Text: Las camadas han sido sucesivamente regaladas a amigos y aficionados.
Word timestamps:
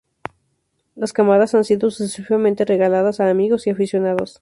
Las 0.95 1.13
camadas 1.13 1.53
han 1.53 1.63
sido 1.63 1.91
sucesivamente 1.91 2.65
regaladas 2.65 3.19
a 3.19 3.29
amigos 3.29 3.67
y 3.67 3.69
aficionados. 3.69 4.39